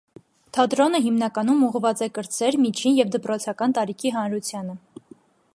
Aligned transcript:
Թատրոնը 0.57 1.01
հիմնականում 1.07 1.61
ուղղված 1.67 2.01
է 2.05 2.09
կրտսեր, 2.17 2.59
միջին 2.65 2.97
և 3.03 3.15
դպրոցական 3.19 3.77
տարիքի 3.79 4.17
հանրությանը։ 4.21 4.79